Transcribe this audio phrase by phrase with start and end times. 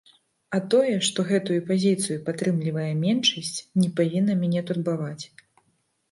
[0.57, 5.23] А тое, што гэтую пазіцыю падтрымлівае меншасць, не павінна мяне турбаваць.